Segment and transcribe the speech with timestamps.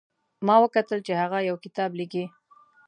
[0.45, 2.23] ما وکتل چې هغه یو کتاب لیکي